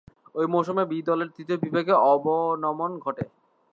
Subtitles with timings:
[0.35, 3.25] ঐ মৌসুমে বি দলের তৃতীয় বিভাগে অবনমন ঘটে।